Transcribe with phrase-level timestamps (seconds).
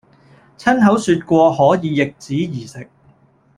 [0.57, 2.85] 親口説過可以「易子而食」；